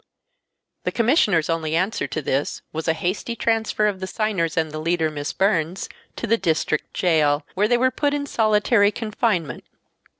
The 0.83 0.91
Commissioners' 0.91 1.47
only 1.47 1.75
answer 1.75 2.07
to 2.07 2.23
this 2.23 2.63
was 2.73 2.87
a 2.87 2.93
hasty 2.93 3.35
transfer 3.35 3.85
of 3.85 3.99
the 3.99 4.07
signers 4.07 4.57
and 4.57 4.71
the 4.71 4.79
leader, 4.79 5.11
Miss 5.11 5.31
Burns, 5.31 5.89
to 6.15 6.25
the 6.25 6.37
District 6.37 6.91
Jail, 6.91 7.45
where 7.53 7.67
they 7.67 7.77
were 7.77 7.91
put 7.91 8.11
in 8.15 8.25
solitary 8.25 8.91
confinement. 8.91 9.63